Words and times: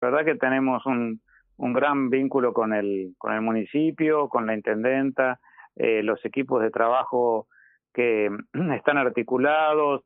La 0.00 0.10
verdad 0.10 0.24
que 0.24 0.38
tenemos 0.38 0.84
un, 0.86 1.20
un 1.56 1.72
gran 1.72 2.08
vínculo 2.08 2.52
con 2.52 2.72
el, 2.72 3.14
con 3.18 3.34
el 3.34 3.42
municipio, 3.42 4.28
con 4.28 4.46
la 4.46 4.54
intendenta, 4.54 5.40
eh, 5.76 6.02
los 6.02 6.24
equipos 6.24 6.62
de 6.62 6.70
trabajo 6.70 7.46
que 7.92 8.30
están 8.74 8.98
articulados, 8.98 10.02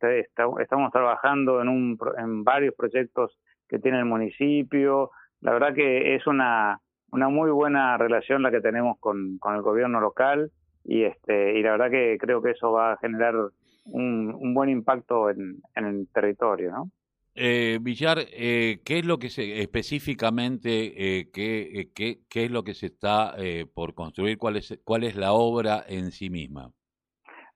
estamos 0.61 0.93
trabajando 0.93 1.63
en, 1.63 1.69
un, 1.69 1.99
en 2.19 2.45
varios 2.45 2.75
proyectos 2.75 3.39
que 3.69 3.79
tiene 3.79 3.99
el 3.99 4.05
municipio. 4.05 5.11
La 5.41 5.53
verdad 5.53 5.75
que 5.75 6.17
es 6.17 6.27
una, 6.27 6.81
una 7.13 7.29
muy 7.29 7.51
buena 7.51 7.97
relación 7.97 8.43
la 8.43 8.51
que 8.51 8.61
tenemos 8.61 8.99
con, 8.99 9.39
con 9.39 9.55
el 9.55 9.63
gobierno 9.63 10.01
local 10.01 10.51
y, 10.83 11.05
este, 11.05 11.59
y 11.59 11.63
la 11.63 11.73
verdad 11.73 11.91
que 11.91 12.19
creo 12.19 12.43
que 12.43 12.51
eso 12.51 12.73
va 12.73 12.93
a 12.93 12.97
generar 12.99 13.35
un, 13.87 14.35
un 14.35 14.55
buen 14.55 14.71
impacto 14.71 15.31
en, 15.31 15.61
en 15.77 15.85
el 15.85 16.09
territorio, 16.13 16.73
¿no? 16.73 16.91
Eh, 17.37 17.79
Villar, 17.83 18.19
eh, 18.33 18.79
¿qué 18.85 18.99
es 18.99 19.07
lo 19.07 19.19
que 19.19 19.29
se 19.29 19.61
específicamente 19.61 21.19
eh, 21.19 21.31
qué, 21.33 21.63
eh, 21.81 21.89
qué, 21.95 22.19
qué, 22.31 22.45
es 22.45 22.51
lo 22.51 22.63
que 22.63 22.75
se 22.75 22.87
está 22.87 23.35
eh, 23.39 23.67
por 23.73 23.95
construir? 23.95 24.39
¿Cuál 24.39 24.57
es 24.57 24.81
cuál 24.85 25.03
es 25.03 25.17
la 25.17 25.33
obra 25.33 25.83
en 25.89 26.13
sí 26.13 26.31
misma? 26.31 26.71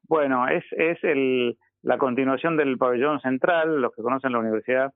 Bueno, 0.02 0.48
es 0.48 0.64
es 0.72 0.98
el 1.04 1.56
la 1.82 1.96
continuación 1.96 2.56
del 2.56 2.76
pabellón 2.76 3.20
central. 3.20 3.80
Los 3.80 3.94
que 3.94 4.02
conocen 4.02 4.32
la 4.32 4.40
universidad 4.40 4.92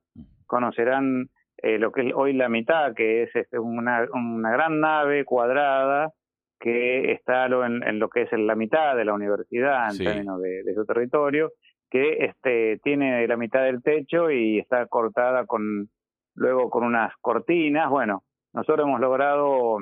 conocerán 0.47 1.29
eh, 1.57 1.79
lo 1.79 1.91
que 1.93 2.09
es 2.09 2.13
hoy 2.13 2.33
la 2.33 2.49
mitad, 2.49 2.93
que 2.93 3.23
es 3.23 3.35
este, 3.35 3.57
una, 3.57 4.05
una 4.13 4.51
gran 4.51 4.81
nave 4.81 5.23
cuadrada 5.23 6.11
que 6.59 7.11
está 7.11 7.45
en, 7.45 7.83
en, 7.83 7.99
lo 7.99 8.09
que 8.09 8.23
es 8.23 8.33
en 8.33 8.47
la 8.47 8.55
mitad 8.55 8.95
de 8.95 9.05
la 9.05 9.13
universidad 9.13 9.85
en 9.85 9.91
sí. 9.91 10.03
términos 10.03 10.41
de, 10.41 10.63
de, 10.63 10.73
su 10.73 10.85
territorio, 10.85 11.51
que 11.93 12.25
este, 12.25 12.79
tiene 12.83 13.27
la 13.27 13.37
mitad 13.37 13.65
del 13.65 13.83
techo 13.83 14.31
y 14.31 14.57
está 14.57 14.87
cortada 14.87 15.45
con 15.45 15.89
luego 16.33 16.71
con 16.71 16.83
unas 16.83 17.13
cortinas. 17.21 17.87
Bueno, 17.91 18.23
nosotros 18.51 18.87
hemos 18.87 18.99
logrado 18.99 19.77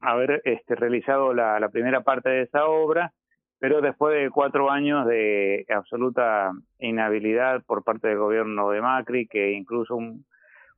haber 0.00 0.42
este, 0.44 0.74
realizado 0.74 1.32
la, 1.32 1.68
primera 1.68 2.00
parte 2.00 2.30
de 2.30 2.42
esa 2.42 2.66
obra, 2.66 3.12
pero 3.60 3.80
después 3.80 4.20
de 4.20 4.28
cuatro 4.30 4.72
años 4.72 5.06
de 5.06 5.64
absoluta 5.68 6.50
inhabilidad 6.80 7.62
por 7.64 7.84
parte 7.84 8.08
del 8.08 8.18
gobierno 8.18 8.70
de 8.70 8.80
Macri, 8.80 9.28
que 9.28 9.52
incluso 9.52 9.94
un, 9.94 10.26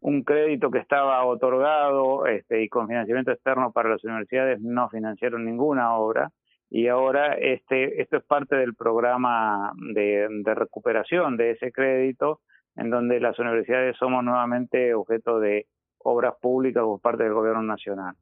un 0.01 0.23
crédito 0.23 0.71
que 0.71 0.81
estaba 0.81 1.25
otorgado 1.25 2.27
este, 2.27 2.63
y 2.63 2.69
con 2.69 2.89
financiamiento 2.89 3.33
externo 3.33 3.73
para 3.73 3.89
las 3.89 4.05
universidades 4.05 4.61
no 4.61 4.91
financiaron 4.91 5.47
ninguna 5.47 5.95
obra 5.95 6.31
y 6.75 6.89
ahora 6.89 7.35
este 7.35 8.01
esto 8.01 8.17
es 8.17 8.25
parte 8.25 8.57
del 8.57 8.75
programa 8.75 9.73
de, 9.93 10.27
recuperación 10.43 11.37
de 11.37 11.51
ese 11.51 11.71
crédito 11.71 12.41
en 12.77 12.89
donde 12.89 13.21
las 13.21 13.39
universidades 13.39 13.95
somos 13.99 14.25
nuevamente 14.25 14.95
objeto 14.95 15.39
de 15.39 15.67
obras 15.99 16.33
públicas 16.41 16.83
por 16.83 16.99
parte 16.99 17.25
del 17.25 17.35
gobierno 17.35 17.63
nacional. 17.63 18.15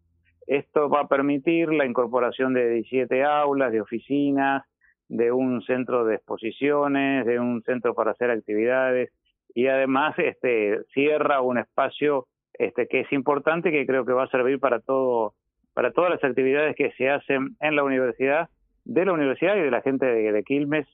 Esto 0.48 0.89
va 0.91 1.03
a 1.03 1.09
permitir 1.09 1.73
la 1.73 1.87
incorporación 1.87 2.53
de 2.53 2.69
17 2.70 3.23
aulas, 3.23 3.70
de 3.70 3.83
oficinas, 3.83 4.64
de 5.07 5.31
un 5.31 5.62
centro 5.62 6.05
de 6.05 6.17
exposiciones, 6.17 7.25
de 7.27 7.39
un 7.39 7.62
centro 7.62 7.95
para 7.95 8.11
hacer 8.11 8.33
actividades, 8.33 9.12
y 9.55 9.69
además 9.69 10.19
este 10.19 10.81
cierra 10.92 11.41
un 11.41 11.59
espacio 11.59 12.27
este 12.55 12.89
que 12.89 13.03
es 13.03 13.12
importante 13.12 13.70
que 13.70 13.87
creo 13.87 14.05
que 14.05 14.12
va 14.12 14.25
a 14.25 14.31
servir 14.31 14.59
para 14.59 14.81
todo 14.81 15.35
para 15.75 15.93
todas 15.93 16.11
las 16.11 16.23
actividades 16.25 16.77
que 16.77 16.93
se 16.93 17.09
hacen 17.09 17.57
en 17.61 17.77
la 17.77 17.85
universidad 17.85 18.49
de 18.85 19.05
la 19.05 19.13
universidad 19.13 19.57
y 19.57 19.61
de 19.61 19.71
la 19.71 19.83
gente 19.83 20.07
de, 20.07 20.43
Quilmes 20.43 20.87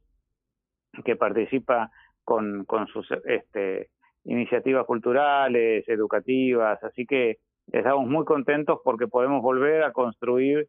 que 1.05 1.17
participa 1.17 1.91
con 2.25 2.65
con 2.65 2.87
sus 2.89 3.09
este 3.25 3.91
iniciativas 4.25 4.85
culturales, 4.87 5.89
educativas, 5.89 6.83
así 6.83 7.07
que 7.07 7.39
estamos 7.73 8.09
muy 8.09 8.25
contentos 8.25 8.81
porque 8.85 9.07
podemos 9.07 9.41
volver 9.41 9.85
a 9.85 9.93
construir 9.93 10.69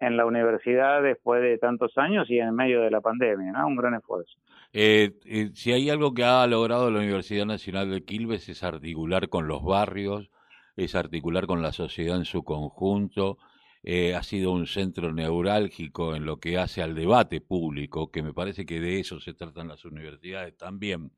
en 0.00 0.16
la 0.16 0.26
universidad 0.26 1.02
después 1.02 1.42
de 1.42 1.58
tantos 1.58 1.96
años 1.96 2.30
y 2.30 2.38
en 2.38 2.54
medio 2.54 2.80
de 2.82 2.90
la 2.90 3.00
pandemia, 3.00 3.52
¿no? 3.52 3.66
Un 3.66 3.76
gran 3.76 3.94
esfuerzo. 3.94 4.38
Eh, 4.72 5.12
eh, 5.24 5.50
si 5.54 5.72
hay 5.72 5.90
algo 5.90 6.14
que 6.14 6.24
ha 6.24 6.46
logrado 6.46 6.90
la 6.90 6.98
Universidad 6.98 7.46
Nacional 7.46 7.90
de 7.90 8.04
Quilmes 8.04 8.48
es 8.48 8.62
articular 8.62 9.28
con 9.28 9.48
los 9.48 9.64
barrios, 9.64 10.30
es 10.78 10.94
articular 10.94 11.46
con 11.46 11.60
la 11.60 11.72
sociedad 11.72 12.16
en 12.16 12.24
su 12.24 12.44
conjunto, 12.44 13.38
eh, 13.82 14.14
ha 14.14 14.22
sido 14.22 14.52
un 14.52 14.66
centro 14.66 15.12
neurálgico 15.12 16.14
en 16.14 16.24
lo 16.24 16.38
que 16.38 16.56
hace 16.56 16.82
al 16.82 16.94
debate 16.94 17.40
público, 17.40 18.10
que 18.12 18.22
me 18.22 18.32
parece 18.32 18.64
que 18.64 18.80
de 18.80 19.00
eso 19.00 19.18
se 19.18 19.34
tratan 19.34 19.68
las 19.68 19.84
universidades 19.84 20.56
también. 20.56 21.12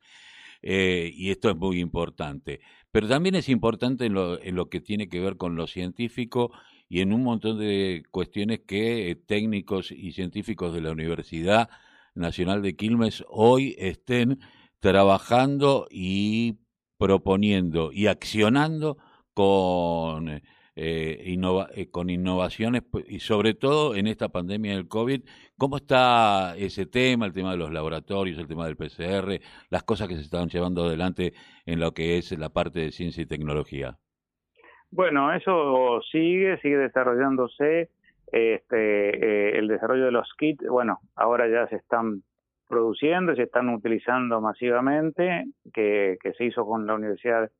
Eh, 0.62 1.10
y 1.15 1.31
esto 1.31 1.50
es 1.50 1.56
muy 1.56 1.78
importante. 1.78 2.60
Pero 2.91 3.09
también 3.09 3.34
es 3.34 3.48
importante 3.48 4.06
en 4.06 4.15
lo, 4.15 4.41
en 4.43 4.56
lo 4.56 4.69
que 4.69 4.81
tiene 4.81 5.09
que 5.09 5.21
ver 5.21 5.37
con 5.37 5.56
lo 5.56 5.66
científico 5.66 6.53
y 6.88 7.00
en 7.00 7.12
un 7.12 7.22
montón 7.22 7.59
de 7.59 8.03
cuestiones 8.10 8.60
que 8.66 9.10
eh, 9.10 9.15
técnicos 9.15 9.92
y 9.92 10.12
científicos 10.12 10.75
de 10.75 10.81
la 10.81 10.92
Universidad 10.92 11.69
Nacional 12.15 12.62
de 12.62 12.77
Quilmes 12.77 13.25
hoy 13.28 13.77
estén 13.78 14.41
trabajando 14.81 15.87
y 15.91 16.59
proponiendo 16.98 17.92
y 17.92 18.06
accionando 18.06 18.98
con, 19.41 20.28
eh, 20.77 21.23
innova 21.25 21.69
eh, 21.75 21.91
con 21.91 22.11
innovaciones 22.11 22.83
y 23.09 23.21
sobre 23.21 23.55
todo 23.55 23.95
en 23.95 24.06
esta 24.06 24.28
pandemia 24.28 24.75
del 24.75 24.87
COVID, 24.87 25.23
¿cómo 25.56 25.78
está 25.78 26.55
ese 26.59 26.84
tema, 26.84 27.25
el 27.25 27.33
tema 27.33 27.53
de 27.53 27.56
los 27.56 27.73
laboratorios, 27.73 28.39
el 28.39 28.47
tema 28.47 28.67
del 28.67 28.77
PCR, 28.77 29.41
las 29.71 29.83
cosas 29.84 30.09
que 30.09 30.17
se 30.17 30.21
están 30.21 30.49
llevando 30.51 30.84
adelante 30.84 31.33
en 31.65 31.81
lo 31.81 31.93
que 31.93 32.19
es 32.19 32.39
la 32.39 32.51
parte 32.51 32.81
de 32.81 32.93
ciencia 32.93 33.23
y 33.23 33.27
tecnología? 33.27 33.97
Bueno, 34.91 35.33
eso 35.33 36.03
sigue, 36.12 36.59
sigue 36.59 36.77
desarrollándose. 36.77 37.89
Este, 38.31 38.77
eh, 38.77 39.59
el 39.59 39.69
desarrollo 39.69 40.05
de 40.05 40.12
los 40.12 40.28
kits, 40.37 40.69
bueno, 40.69 40.99
ahora 41.17 41.49
ya 41.49 41.67
se 41.69 41.77
están 41.77 42.25
produciendo, 42.69 43.34
se 43.34 43.45
están 43.45 43.71
utilizando 43.71 44.43
masivamente, 44.43 45.47
que, 45.72 46.19
que 46.22 46.34
se 46.34 46.45
hizo 46.45 46.67
con 46.67 46.87
la 46.87 46.95
Universidad 46.95 47.51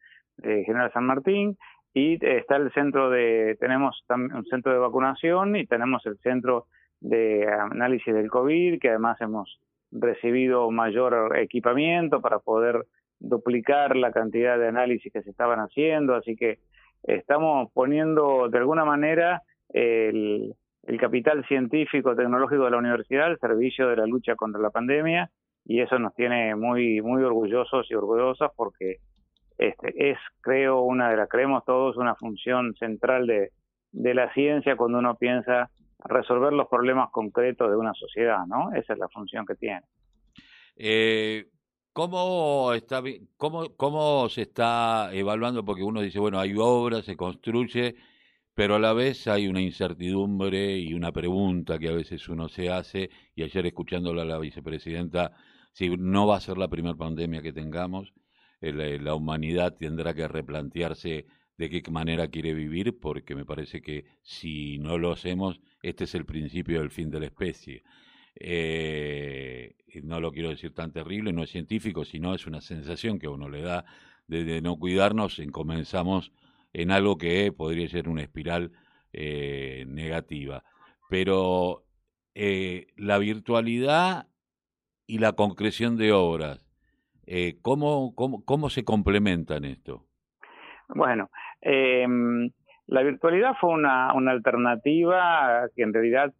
eh, 0.42 0.62
General 0.64 0.92
San 0.92 1.04
Martín, 1.04 1.56
y 1.92 2.24
está 2.24 2.56
el 2.56 2.72
centro 2.72 3.10
de, 3.10 3.56
tenemos 3.58 4.04
un 4.08 4.44
centro 4.46 4.72
de 4.72 4.78
vacunación 4.78 5.56
y 5.56 5.66
tenemos 5.66 6.06
el 6.06 6.18
centro 6.18 6.66
de 7.00 7.46
análisis 7.48 8.14
del 8.14 8.30
COVID, 8.30 8.78
que 8.78 8.90
además 8.90 9.20
hemos 9.20 9.58
recibido 9.90 10.70
mayor 10.70 11.36
equipamiento 11.38 12.20
para 12.20 12.38
poder 12.38 12.84
duplicar 13.18 13.96
la 13.96 14.12
cantidad 14.12 14.58
de 14.58 14.68
análisis 14.68 15.12
que 15.12 15.22
se 15.22 15.30
estaban 15.30 15.58
haciendo, 15.58 16.14
así 16.14 16.36
que 16.36 16.58
estamos 17.02 17.70
poniendo 17.72 18.48
de 18.48 18.58
alguna 18.58 18.84
manera 18.84 19.42
el, 19.70 20.54
el 20.84 21.00
capital 21.00 21.44
científico 21.46 22.14
tecnológico 22.14 22.64
de 22.64 22.70
la 22.70 22.78
universidad 22.78 23.26
al 23.26 23.38
servicio 23.38 23.88
de 23.88 23.96
la 23.96 24.06
lucha 24.06 24.36
contra 24.36 24.60
la 24.60 24.70
pandemia 24.70 25.30
y 25.64 25.80
eso 25.80 25.98
nos 25.98 26.14
tiene 26.14 26.54
muy 26.54 27.02
muy 27.02 27.22
orgullosos 27.22 27.86
y 27.90 27.94
orgullosas 27.94 28.50
porque 28.56 28.96
este 29.60 30.10
es 30.10 30.19
creo 30.41 30.82
una 30.82 31.10
de 31.10 31.16
las 31.16 31.28
creemos 31.28 31.65
todos 31.65 31.97
una 31.97 32.15
función 32.15 32.75
central 32.75 33.26
de 33.26 33.50
de 33.93 34.15
la 34.15 34.32
ciencia 34.32 34.76
cuando 34.76 34.98
uno 34.98 35.16
piensa 35.16 35.71
resolver 36.04 36.53
los 36.53 36.69
problemas 36.69 37.10
concretos 37.10 37.71
de 37.71 37.76
una 37.76 37.93
sociedad, 37.94 38.47
¿no? 38.47 38.72
Esa 38.72 38.94
es 38.94 38.98
la 38.98 39.09
función 39.09 39.44
que 39.44 39.54
tiene. 39.54 39.82
Eh, 40.76 41.47
¿Cómo, 41.93 42.72
está, 42.72 43.03
cómo, 43.37 43.76
¿Cómo 43.76 44.28
se 44.28 44.43
está 44.43 45.10
evaluando? 45.12 45.65
Porque 45.65 45.82
uno 45.82 46.00
dice, 46.00 46.21
bueno, 46.21 46.38
hay 46.38 46.54
obras, 46.56 47.04
se 47.04 47.16
construye, 47.16 47.97
pero 48.54 48.77
a 48.77 48.78
la 48.78 48.92
vez 48.92 49.27
hay 49.27 49.48
una 49.48 49.60
incertidumbre 49.60 50.78
y 50.78 50.94
una 50.94 51.12
pregunta 51.12 51.78
que 51.78 51.88
a 51.88 51.94
veces 51.94 52.28
uno 52.28 52.48
se 52.48 52.71
hace, 52.71 53.10
y 53.34 53.42
ayer 53.42 53.66
escuchándola 53.66 54.22
a 54.22 54.27
la 54.27 54.38
vicepresidenta, 54.38 55.32
si 55.72 55.88
no 55.91 56.27
va 56.27 56.37
a 56.37 56.41
ser 56.41 56.56
la 56.59 56.69
primera 56.69 56.94
pandemia 56.94 57.42
que 57.42 57.53
tengamos, 57.53 58.15
la 58.60 59.15
humanidad 59.15 59.76
tendrá 59.76 60.15
que 60.15 60.28
replantearse 60.28 61.26
de 61.56 61.71
qué 61.71 61.82
manera 61.91 62.28
quiere 62.28 62.54
vivir, 62.54 62.98
porque 62.98 63.34
me 63.34 63.45
parece 63.45 63.83
que 63.83 64.07
si 64.22 64.78
no 64.78 64.98
lo 64.98 65.12
hacemos, 65.12 65.60
este 65.83 66.04
es 66.04 66.15
el 66.15 66.24
principio 66.24 66.80
del 66.80 66.91
fin 66.91 67.10
de 67.10 67.21
la 67.21 67.27
especie 67.27 67.83
eh, 68.34 69.74
no 70.03 70.21
lo 70.21 70.33
quiero 70.33 70.51
decir 70.51 70.72
tan 70.74 70.92
terrible, 70.92 71.33
no 71.33 71.42
es 71.42 71.51
científico, 71.51 72.04
sino 72.04 72.34
es 72.34 72.47
una 72.47 72.60
sensación 72.60 73.18
que 73.18 73.28
uno 73.28 73.48
le 73.48 73.62
da 73.62 73.84
de, 74.27 74.63
no 74.63 74.77
cuidarnos, 74.77 75.39
y 75.39 75.47
comenzamos 75.48 76.33
en 76.72 76.92
algo 76.92 77.18
que 77.18 77.53
podría 77.53 77.89
ser 77.89 78.09
una 78.09 78.22
espiral 78.22 78.72
eh, 79.13 79.84
negativa. 79.89 80.65
Pero 81.09 81.84
eh, 82.34 82.86
la 82.97 83.18
virtualidad 83.18 84.28
y 85.06 85.18
la 85.18 85.33
concreción 85.33 85.97
de 85.97 86.13
obras, 86.13 86.65
eh, 87.32 87.59
¿cómo, 87.62 88.12
cómo, 88.16 88.44
¿cómo 88.44 88.68
se 88.71 88.84
complementan 88.84 89.65
esto? 89.65 90.04
Bueno, 90.88 91.30
eh, 91.62 92.04
la 92.88 93.03
virtualidad 93.03 93.54
fue 93.60 93.71
una, 93.71 94.12
una 94.15 94.32
alternativa 94.32 95.68
que 95.77 95.82
en 95.82 95.94
realidad 95.94 96.34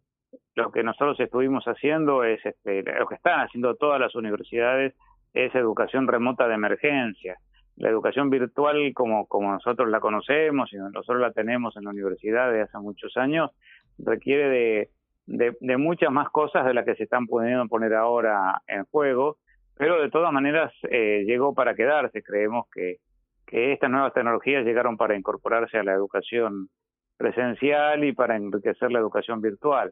lo 0.55 0.69
que 0.71 0.83
nosotros 0.83 1.17
estuvimos 1.21 1.63
haciendo 1.63 2.25
es, 2.25 2.45
este, 2.45 2.83
lo 2.83 3.07
que 3.07 3.15
están 3.15 3.39
haciendo 3.39 3.75
todas 3.75 4.01
las 4.01 4.15
universidades 4.15 4.93
es 5.33 5.55
educación 5.55 6.07
remota 6.07 6.49
de 6.49 6.55
emergencia. 6.55 7.37
la 7.77 7.89
educación 7.89 8.29
virtual 8.29 8.91
como, 8.93 9.27
como 9.27 9.53
nosotros 9.53 9.89
la 9.89 10.01
conocemos 10.01 10.73
y 10.73 10.75
nosotros 10.75 11.21
la 11.21 11.31
tenemos 11.31 11.77
en 11.77 11.85
la 11.85 11.91
universidad 11.91 12.49
desde 12.49 12.63
hace 12.63 12.77
muchos 12.79 13.15
años, 13.15 13.51
requiere 13.97 14.89
de, 15.25 15.55
de, 15.61 15.77
muchas 15.77 16.11
más 16.11 16.29
cosas 16.29 16.65
de 16.65 16.73
las 16.73 16.83
que 16.83 16.95
se 16.95 17.03
están 17.03 17.27
pudiendo 17.27 17.65
poner 17.67 17.93
ahora 17.93 18.61
en 18.67 18.83
juego, 18.85 19.37
pero 19.77 20.01
de 20.01 20.09
todas 20.09 20.31
maneras 20.31 20.73
eh, 20.89 21.23
llegó 21.25 21.53
para 21.53 21.75
quedarse. 21.75 22.23
Creemos 22.23 22.67
que, 22.73 22.97
que 23.47 23.73
estas 23.73 23.89
nuevas 23.89 24.13
tecnologías 24.13 24.65
llegaron 24.65 24.97
para 24.97 25.15
incorporarse 25.15 25.77
a 25.77 25.83
la 25.83 25.93
educación 25.93 26.69
presencial 27.17 28.03
y 28.03 28.13
para 28.13 28.35
enriquecer 28.35 28.91
la 28.91 28.99
educación 28.99 29.41
virtual. 29.41 29.91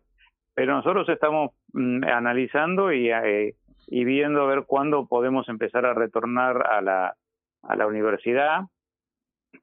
Pero 0.53 0.73
nosotros 0.75 1.07
estamos 1.09 1.51
mm, 1.73 2.03
analizando 2.03 2.91
y, 2.91 3.11
eh, 3.11 3.53
y 3.87 4.03
viendo 4.03 4.41
a 4.43 4.47
ver 4.47 4.65
cuándo 4.65 5.07
podemos 5.07 5.47
empezar 5.49 5.85
a 5.85 5.93
retornar 5.93 6.65
a 6.71 6.81
la, 6.81 7.15
a 7.63 7.75
la 7.75 7.87
universidad. 7.87 8.61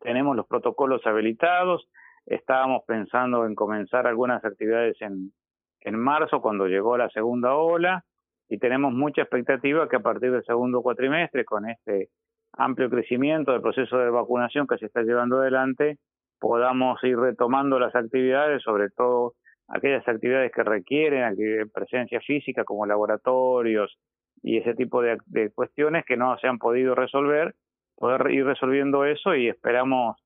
Tenemos 0.01 0.37
los 0.37 0.47
protocolos 0.47 1.07
habilitados. 1.07 1.89
Estábamos 2.27 2.83
pensando 2.87 3.47
en 3.47 3.55
comenzar 3.55 4.07
algunas 4.07 4.45
actividades 4.45 5.01
en, 5.01 5.33
en 5.81 5.99
marzo, 5.99 6.41
cuando 6.41 6.67
llegó 6.67 6.97
la 6.97 7.09
segunda 7.11 7.55
ola, 7.55 8.05
y 8.49 8.59
tenemos 8.59 8.93
mucha 8.93 9.23
expectativa 9.23 9.89
que 9.89 9.97
a 9.97 10.01
partir 10.01 10.33
del 10.33 10.45
segundo 10.45 10.83
cuatrimestre, 10.83 11.45
con 11.45 11.69
este 11.69 12.09
amplio 12.53 12.89
crecimiento 12.89 13.53
del 13.53 13.61
proceso 13.61 13.99
de 13.99 14.11
vacunación 14.11 14.67
que 14.67 14.79
se 14.79 14.87
está 14.87 15.03
llevando 15.03 15.39
adelante, 15.39 15.99
podamos 16.39 17.03
ir 17.05 17.19
retomando 17.19 17.79
las 17.79 17.95
actividades, 17.95 18.63
sobre 18.63 18.91
todo 18.91 19.35
aquellas 19.69 20.07
actividades 20.07 20.53
que 20.53 20.63
requieren 20.63 21.37
presencia 21.75 22.21
física 22.21 22.65
como 22.65 22.87
laboratorios 22.87 23.99
y 24.43 24.59
ese 24.59 24.75
tipo 24.75 25.03
de, 25.03 25.19
de, 25.27 25.51
cuestiones 25.51 26.05
que 26.05 26.17
no 26.17 26.39
se 26.39 26.47
han 26.47 26.59
podido 26.59 26.95
resolver, 26.95 27.55
poder 27.97 28.31
ir 28.31 28.45
resolviendo 28.45 29.05
eso 29.05 29.35
y 29.35 29.49
esperamos 29.49 30.17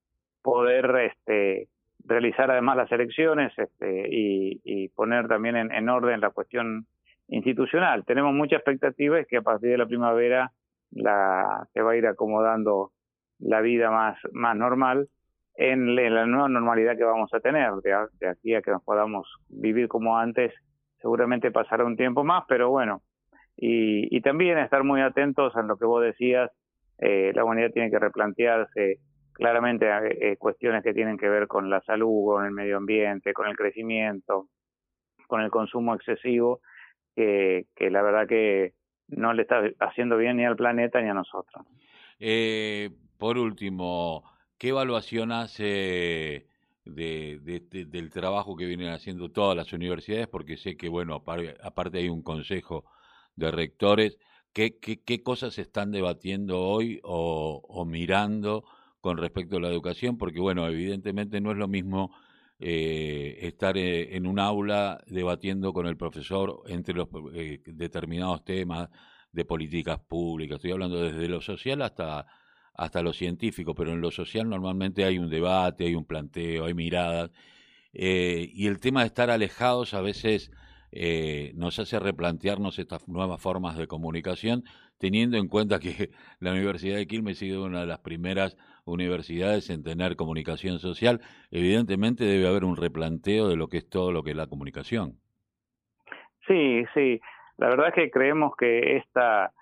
poder 0.43 0.95
este, 0.97 1.69
realizar 2.05 2.51
además 2.51 2.77
las 2.77 2.93
elecciones 2.93 3.53
este, 3.57 4.09
y, 4.11 4.89
poner 4.95 5.29
también 5.29 5.57
en, 5.57 5.89
orden 5.89 6.21
la 6.21 6.31
cuestión 6.31 6.87
institucional. 7.31 8.05
Tenemos 8.05 8.35
mucha 8.35 8.57
expectativa 8.57 9.21
y 9.21 9.25
que 9.25 9.39
a 9.39 9.43
partir 9.43 9.71
de 9.71 9.79
la 9.79 9.87
primavera 9.87 10.53
la, 10.91 11.67
se 11.73 11.81
va 11.81 11.93
a 11.93 11.97
ir 11.97 12.07
acomodando 12.07 12.93
la 13.39 13.61
vida 13.61 13.91
más, 13.91 14.19
más 14.33 14.57
normal 14.57 15.09
en, 15.55 15.95
la 15.95 16.27
nueva 16.27 16.49
normalidad 16.49 16.97
que 16.97 17.05
vamos 17.05 17.33
a 17.33 17.41
tener. 17.41 17.73
De, 17.83 17.95
aquí 18.29 18.55
a 18.55 18.63
que 18.63 18.71
nos 18.71 18.83
podamos 18.83 19.29
vivir 19.49 19.89
como 19.89 20.19
antes, 20.19 20.53
seguramente 21.01 21.51
pasará 21.51 21.85
un 21.85 21.97
tiempo 21.97 22.25
más, 22.25 22.45
pero 22.49 22.71
bueno. 22.71 23.03
Y, 23.57 24.15
y 24.15 24.21
también 24.21 24.59
estar 24.59 24.85
muy 24.85 25.01
atentos 25.01 25.55
a 25.57 25.63
lo 25.63 25.77
que 25.77 25.85
vos 25.85 26.03
decías, 26.03 26.51
eh, 26.99 27.33
la 27.35 27.45
humanidad 27.45 27.71
tiene 27.73 27.91
que 27.91 27.99
replantearse 27.99 28.99
claramente 29.33 29.87
eh, 30.21 30.37
cuestiones 30.37 30.83
que 30.83 30.93
tienen 30.93 31.17
que 31.17 31.29
ver 31.29 31.47
con 31.47 31.71
la 31.71 31.81
salud, 31.83 32.27
con 32.27 32.45
el 32.45 32.51
medio 32.51 32.77
ambiente, 32.77 33.33
con 33.33 33.49
el 33.49 33.57
crecimiento, 33.57 34.49
con 35.27 35.41
el 35.41 35.51
consumo 35.51 35.95
excesivo, 35.95 36.61
que, 37.15 37.67
la 37.79 38.03
verdad 38.03 38.27
que 38.27 38.75
no 39.09 39.33
le 39.33 39.43
está 39.43 39.63
haciendo 39.81 40.17
bien 40.17 40.37
ni 40.37 40.45
al 40.45 40.57
planeta 40.57 41.01
ni 41.01 41.09
a 41.09 41.15
nosotros. 41.15 41.65
Eh, 42.19 42.91
por 43.19 43.39
último, 43.39 44.25
¿Qué 44.61 44.69
evaluación 44.69 45.33
hace 45.33 46.47
de, 46.85 47.87
del 47.89 48.11
trabajo 48.11 48.57
que 48.57 48.67
vienen 48.67 48.91
haciendo 48.91 49.31
todas 49.31 49.57
las 49.57 49.73
universidades? 49.73 50.29
Porque 50.29 50.59
sé 50.59 50.77
que, 50.77 50.91
bueno, 50.91 51.25
aparte 51.63 51.97
hay 51.97 52.11
un 52.11 52.21
consejo 52.21 52.85
de 53.37 53.51
rectores. 53.51 54.19
¿Qué, 54.53 54.79
qué, 54.79 55.23
cosas 55.23 55.59
están 55.59 55.93
debatiendo 55.93 56.61
hoy 56.61 57.01
o, 57.05 57.87
mirando 57.87 58.65
con 59.01 59.17
respecto 59.17 59.57
a 59.57 59.61
la 59.61 59.69
educación? 59.69 60.19
Porque, 60.19 60.41
bueno, 60.41 60.69
evidentemente 60.69 61.41
no 61.41 61.53
es 61.53 61.57
lo 61.57 61.67
mismo 61.67 62.15
eh, 62.61 63.39
estar 63.43 63.77
eh, 63.79 64.17
en 64.17 64.27
un 64.27 64.39
aula 64.39 65.03
debatiendo 65.07 65.73
con 65.73 65.87
el 65.87 65.97
profesor 65.97 66.63
entre 66.67 66.95
los 66.95 67.09
eh, 67.35 67.61
determinados 67.67 68.45
temas 68.45 68.89
de 69.33 69.45
políticas 69.45 69.99
públicas. 70.01 70.57
Estoy 70.57 70.73
hablando 70.73 71.03
desde 71.03 71.29
lo 71.29 71.41
social 71.41 71.83
hasta 71.83 72.27
hasta 72.75 73.03
lo 73.03 73.13
científico, 73.13 73.75
pero 73.75 73.93
en 73.93 74.01
lo 74.01 74.11
social 74.11 74.49
normalmente 74.49 75.05
hay 75.05 75.19
un 75.19 75.29
debate, 75.29 75.85
hay 75.85 75.95
un 75.95 76.07
planteo, 76.07 76.65
hay 76.65 76.73
miradas, 76.73 77.31
eh, 77.93 78.51
y 78.55 78.67
el 78.69 78.81
tema 78.81 79.01
de 79.01 79.09
estar 79.09 79.31
alejados 79.31 79.95
a 79.95 80.01
veces 80.01 80.51
eh, 80.93 81.53
nos 81.55 81.79
hace 81.79 81.99
replantearnos 81.99 82.79
estas 82.79 83.07
nuevas 83.09 83.41
formas 83.41 83.77
de 83.77 83.87
comunicación, 83.87 84.65
teniendo 84.99 85.37
en 85.37 85.49
cuenta 85.49 85.79
que 85.79 86.11
la 86.41 86.53
Universidad 86.53 86.97
de 86.97 87.07
Quilmes 87.07 87.39
ha 87.39 87.41
sido 87.41 87.65
una 87.65 87.81
de 87.81 87.87
las 87.87 88.01
primeras 88.01 88.57
universidades 88.85 89.71
en 89.71 89.83
tener 89.83 90.17
comunicación 90.17 90.79
social, 90.79 91.21
evidentemente 91.51 92.25
debe 92.25 92.49
haber 92.49 92.65
un 92.65 92.77
replanteo 92.77 93.49
de 93.49 93.57
lo 93.57 93.69
que 93.69 93.79
es 93.79 93.89
todo 93.89 94.13
lo 94.13 94.23
que 94.23 94.31
es 94.31 94.37
la 94.37 94.47
comunicación. 94.47 95.15
Sí, 96.47 96.85
sí. 96.95 97.21
La 97.59 97.69
verdad 97.69 97.89
es 97.89 97.95
que 97.95 98.11
creemos 98.11 98.57
que 98.57 98.97
esta 98.97 99.53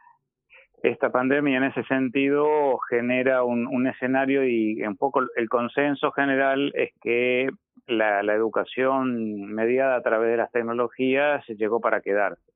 esta 0.83 1.11
pandemia 1.11 1.59
en 1.59 1.65
ese 1.65 1.83
sentido 1.85 2.79
genera 2.89 3.43
un, 3.43 3.67
un, 3.67 3.89
escenario 3.89 4.47
y 4.47 4.81
un 4.83 4.97
poco 4.97 5.23
el 5.35 5.49
consenso 5.49 6.13
general 6.13 6.71
es 6.77 6.93
que 7.03 7.49
la, 7.89 8.23
la, 8.23 8.35
educación 8.35 9.53
mediada 9.53 9.97
a 9.97 10.03
través 10.03 10.31
de 10.31 10.37
las 10.37 10.53
tecnologías 10.53 11.45
llegó 11.49 11.81
para 11.81 12.01
quedarse. 12.01 12.53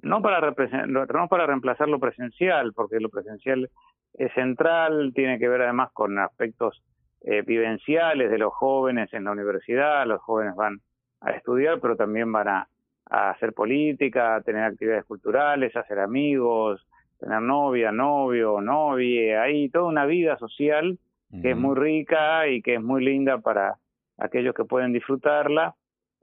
No 0.00 0.22
para, 0.22 0.54
no 0.86 1.28
para 1.28 1.46
reemplazar 1.46 1.88
lo 1.88 1.98
presencial, 1.98 2.72
porque 2.72 3.00
lo 3.00 3.08
presencial 3.08 3.68
es 4.14 4.32
central, 4.34 5.12
tiene 5.14 5.38
que 5.38 5.48
ver 5.48 5.62
además 5.62 5.90
con 5.92 6.18
aspectos 6.18 6.82
eh, 7.22 7.42
vivenciales 7.42 8.30
de 8.30 8.38
los 8.38 8.52
jóvenes 8.54 9.12
en 9.12 9.24
la 9.24 9.32
universidad, 9.32 10.06
los 10.06 10.20
jóvenes 10.22 10.54
van 10.54 10.80
a 11.20 11.32
estudiar, 11.32 11.80
pero 11.80 11.96
también 11.96 12.30
van 12.30 12.48
a, 12.48 12.68
a 13.10 13.30
hacer 13.30 13.52
política, 13.52 14.36
a 14.36 14.40
tener 14.42 14.62
actividades 14.62 15.04
culturales, 15.04 15.74
a 15.74 15.80
hacer 15.80 15.98
amigos, 15.98 16.86
tener 17.18 17.42
novia, 17.42 17.90
novio, 17.90 18.60
novia, 18.60 19.42
hay 19.42 19.68
toda 19.68 19.86
una 19.86 20.06
vida 20.06 20.36
social 20.38 20.98
que 21.42 21.50
es 21.50 21.56
muy 21.56 21.76
rica 21.76 22.48
y 22.48 22.62
que 22.62 22.76
es 22.76 22.82
muy 22.82 23.04
linda 23.04 23.38
para 23.38 23.76
aquellos 24.18 24.54
que 24.54 24.64
pueden 24.64 24.92
disfrutarla. 24.92 25.74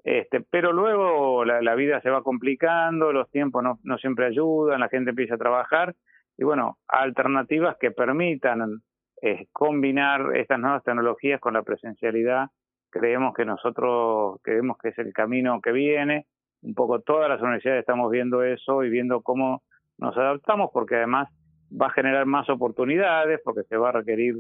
Este, 0.04 0.42
pero 0.42 0.72
luego 0.72 1.46
la, 1.46 1.62
la 1.62 1.74
vida 1.74 2.00
se 2.02 2.12
va 2.12 2.22
complicando, 2.22 3.12
los 3.12 3.30
tiempos 3.32 3.64
no, 3.82 3.98
siempre 3.98 4.28
ayudan, 4.28 4.80
la 4.80 4.90
gente 4.90 5.10
empieza 5.10 5.34
a 5.34 5.40
trabajar 5.40 5.96
y 6.38 6.44
bueno, 6.44 6.78
alternativas 6.88 7.76
que 7.80 7.90
permitan 7.90 8.82
eh, 9.22 9.48
combinar 9.52 10.36
estas 10.36 10.60
nuevas 10.60 10.84
tecnologías 10.84 11.40
con 11.40 11.54
la 11.56 11.64
presencialidad, 11.64 12.50
creemos 12.92 13.34
que 13.34 13.46
nosotros 13.46 14.40
creemos 14.44 14.78
que 14.78 14.90
es 14.90 14.98
el 15.00 15.12
camino 15.12 15.60
que 15.62 15.72
viene. 15.72 16.28
Un 16.62 16.74
poco 16.74 17.00
todas 17.00 17.30
las 17.30 17.42
universidades 17.42 17.80
estamos 17.80 18.12
viendo 18.12 18.44
eso 18.44 18.84
y 18.84 18.90
viendo 18.90 19.22
cómo 19.22 19.64
nos 19.98 20.16
adaptamos 20.18 20.70
porque 20.74 20.96
además 20.98 21.30
va 21.72 21.88
a 21.88 21.92
generar 21.92 22.26
más 22.26 22.50
oportunidades, 22.50 23.40
porque 23.44 23.64
se 23.64 23.78
va 23.78 23.90
a 23.90 23.94
requerir 23.94 24.36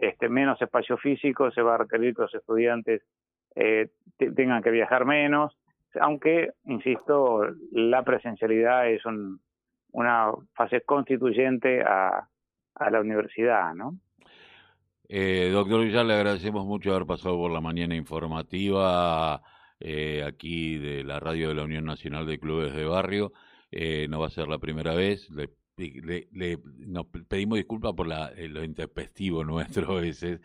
este, 0.00 0.28
menos 0.28 0.60
espacio 0.60 0.96
físico, 0.96 1.50
se 1.50 1.62
va 1.62 1.74
a 1.74 1.78
requerir 1.78 2.14
que 2.14 2.22
los 2.22 2.34
estudiantes 2.34 3.02
eh, 3.54 3.88
tengan 4.16 4.62
que 4.62 4.70
viajar 4.70 5.04
menos, 5.04 5.56
aunque, 6.00 6.52
insisto, 6.64 7.42
la 7.72 8.04
presencialidad 8.04 8.88
es 8.88 9.04
un, 9.04 9.40
una 9.92 10.32
fase 10.54 10.82
constituyente 10.82 11.82
a, 11.82 12.26
la 12.90 13.00
universidad, 13.00 13.74
¿no? 13.74 13.98
Eh, 15.06 15.50
doctor 15.52 15.82
Villar, 15.84 16.06
le 16.06 16.14
agradecemos 16.14 16.64
mucho 16.64 16.92
haber 16.92 17.06
pasado 17.06 17.36
por 17.36 17.50
la 17.50 17.60
mañana 17.60 17.94
informativa 17.94 19.42
eh, 19.78 20.24
aquí 20.26 20.78
de 20.78 21.04
la 21.04 21.20
radio 21.20 21.48
de 21.48 21.56
la 21.56 21.64
Unión 21.64 21.84
Nacional 21.84 22.26
de 22.26 22.38
Clubes 22.38 22.72
de 22.72 22.86
Barrio 22.86 23.32
eh, 23.70 24.06
no 24.08 24.18
va 24.20 24.28
a 24.28 24.30
ser 24.30 24.48
la 24.48 24.58
primera 24.58 24.94
vez. 24.94 25.28
Le, 25.30 25.50
le, 25.80 26.28
le 26.32 26.58
nos 26.78 27.06
pedimos 27.28 27.56
disculpas 27.56 27.92
por 27.94 28.06
la, 28.06 28.28
eh, 28.36 28.48
lo 28.48 28.62
intempestivo 28.64 29.44
nuestro 29.44 29.96
veces, 29.96 30.40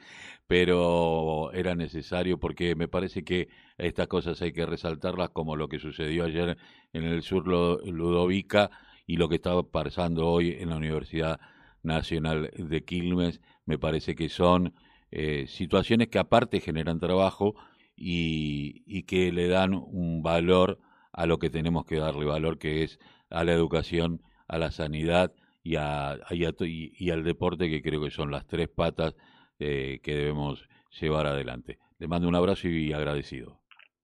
pero 0.48 1.52
era 1.54 1.76
necesario 1.76 2.40
porque 2.40 2.76
me 2.76 2.88
parece 2.88 3.24
que 3.24 3.50
estas 3.78 4.08
cosas 4.08 4.42
hay 4.42 4.54
que 4.54 4.66
resaltarlas 4.66 5.30
como 5.30 5.56
lo 5.56 5.68
que 5.68 5.80
sucedió 5.80 6.26
ayer 6.26 6.58
en 6.94 7.04
el 7.04 7.22
sur 7.22 7.48
Ludovica 7.48 8.72
y 9.06 9.18
lo 9.18 9.30
que 9.30 9.36
está 9.36 9.62
pasando 9.64 10.28
hoy 10.28 10.52
en 10.60 10.70
la 10.70 10.78
Universidad 10.78 11.40
Nacional 11.84 12.52
de 12.58 12.84
Quilmes. 12.84 13.42
Me 13.66 13.78
parece 13.78 14.16
que 14.16 14.30
son 14.30 14.74
eh, 15.12 15.46
situaciones 15.48 16.08
que 16.08 16.20
aparte 16.20 16.60
generan 16.60 17.00
trabajo 17.00 17.56
y, 17.96 18.84
y 18.86 19.04
que 19.04 19.32
le 19.32 19.48
dan 19.48 19.74
un 19.74 20.24
valor 20.24 20.80
a 21.14 21.26
lo 21.26 21.40
que 21.40 21.50
tenemos 21.50 21.86
que 21.86 21.98
darle 21.98 22.26
valor, 22.26 22.58
que 22.58 22.84
es 22.84 23.00
a 23.30 23.44
la 23.44 23.54
educación, 23.54 24.22
a 24.48 24.58
la 24.58 24.72
sanidad 24.72 25.34
y, 25.64 25.76
a, 25.78 26.20
y, 26.30 27.10
al 27.10 27.24
deporte, 27.24 27.70
que 27.70 27.82
creo 27.82 28.04
que 28.04 28.12
son 28.12 28.32
las 28.32 28.46
tres 28.46 28.70
patas 28.70 29.16
eh, 29.60 30.00
que 30.04 30.16
debemos 30.16 30.68
llevar 31.00 31.26
adelante. 31.26 31.80
Le 31.98 32.08
mando 32.08 32.28
un 32.28 32.36
abrazo 32.36 32.68
y 32.68 32.94
agradecido. 32.94 33.60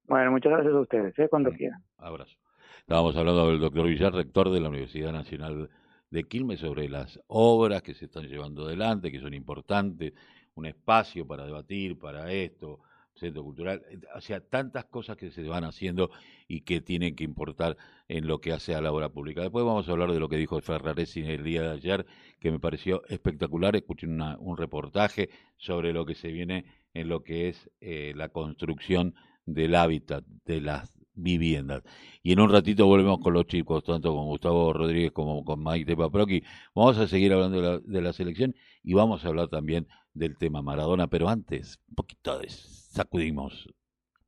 Bueno, 0.05 0.31
muchas 0.31 0.51
gracias 0.51 0.73
a 0.73 0.79
ustedes, 0.79 1.17
¿eh? 1.19 1.27
cuando 1.29 1.51
quieran. 1.51 1.83
Abrazo. 1.97 2.35
Estábamos 2.79 3.15
hablando 3.15 3.47
del 3.47 3.59
doctor 3.59 3.87
Villar, 3.87 4.13
rector 4.13 4.49
de 4.49 4.59
la 4.59 4.69
Universidad 4.69 5.13
Nacional 5.13 5.69
de 6.09 6.23
Quilmes 6.25 6.59
sobre 6.59 6.89
las 6.89 7.19
obras 7.27 7.81
que 7.81 7.93
se 7.93 8.05
están 8.05 8.27
llevando 8.27 8.65
adelante, 8.65 9.11
que 9.11 9.19
son 9.19 9.33
importantes, 9.33 10.13
un 10.55 10.65
espacio 10.65 11.25
para 11.25 11.45
debatir, 11.45 11.97
para 11.97 12.31
esto, 12.31 12.79
centro 13.15 13.43
cultural, 13.43 13.81
eh, 13.89 13.99
o 14.15 14.21
sea, 14.21 14.39
tantas 14.39 14.85
cosas 14.85 15.17
que 15.17 15.31
se 15.31 15.43
van 15.43 15.63
haciendo 15.63 16.11
y 16.47 16.61
que 16.61 16.81
tienen 16.81 17.15
que 17.15 17.23
importar 17.23 17.77
en 18.07 18.27
lo 18.27 18.41
que 18.41 18.51
hace 18.53 18.75
a 18.75 18.81
la 18.81 18.91
obra 18.91 19.09
pública. 19.09 19.41
Después 19.41 19.65
vamos 19.65 19.87
a 19.87 19.91
hablar 19.91 20.11
de 20.11 20.19
lo 20.19 20.29
que 20.29 20.37
dijo 20.37 20.59
Ferraresi 20.61 21.21
el 21.21 21.43
día 21.43 21.61
de 21.61 21.71
ayer, 21.71 22.05
que 22.39 22.51
me 22.51 22.59
pareció 22.59 23.03
espectacular. 23.07 23.75
Escuché 23.75 24.07
un 24.07 24.57
reportaje 24.57 25.29
sobre 25.57 25.93
lo 25.93 26.05
que 26.05 26.15
se 26.15 26.31
viene 26.31 26.65
en 26.93 27.07
lo 27.07 27.23
que 27.23 27.49
es 27.49 27.69
eh, 27.79 28.13
la 28.15 28.29
construcción 28.29 29.15
del 29.45 29.75
hábitat, 29.75 30.23
de 30.45 30.61
las 30.61 30.91
viviendas. 31.13 31.83
Y 32.23 32.31
en 32.33 32.39
un 32.39 32.49
ratito 32.49 32.85
volvemos 32.85 33.19
con 33.19 33.33
los 33.33 33.45
chicos, 33.45 33.83
tanto 33.83 34.13
con 34.13 34.25
Gustavo 34.25 34.73
Rodríguez 34.73 35.11
como 35.11 35.43
con 35.43 35.61
Maite 35.61 35.95
Paproqui. 35.95 36.43
Vamos 36.73 36.97
a 36.97 37.07
seguir 37.07 37.33
hablando 37.33 37.61
de 37.61 37.69
la, 37.69 37.79
de 37.79 38.01
la 38.01 38.13
selección 38.13 38.55
y 38.83 38.93
vamos 38.93 39.23
a 39.23 39.27
hablar 39.27 39.47
también 39.49 39.87
del 40.13 40.37
tema 40.37 40.61
Maradona, 40.61 41.07
pero 41.07 41.29
antes, 41.29 41.79
un 41.87 41.95
poquito 41.95 42.39
de 42.39 42.49
sacudimos 42.49 43.67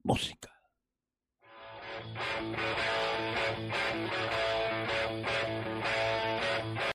música. 0.03 0.49